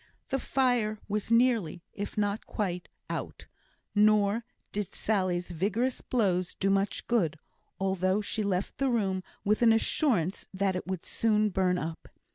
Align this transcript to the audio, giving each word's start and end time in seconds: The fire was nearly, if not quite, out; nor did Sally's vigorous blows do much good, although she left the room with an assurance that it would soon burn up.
The 0.29 0.39
fire 0.39 0.99
was 1.07 1.31
nearly, 1.31 1.83
if 1.93 2.17
not 2.17 2.47
quite, 2.47 2.89
out; 3.07 3.45
nor 3.93 4.43
did 4.71 4.95
Sally's 4.95 5.51
vigorous 5.51 6.01
blows 6.01 6.55
do 6.55 6.71
much 6.71 7.05
good, 7.05 7.37
although 7.79 8.19
she 8.19 8.41
left 8.41 8.79
the 8.79 8.89
room 8.89 9.21
with 9.45 9.61
an 9.61 9.71
assurance 9.71 10.47
that 10.55 10.75
it 10.75 10.87
would 10.87 11.05
soon 11.05 11.49
burn 11.49 11.77
up. 11.77 12.07